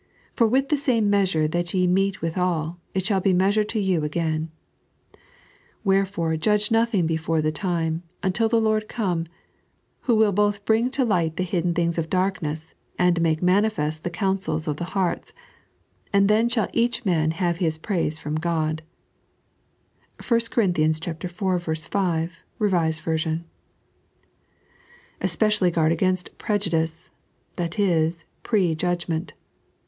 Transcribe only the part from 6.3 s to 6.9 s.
judge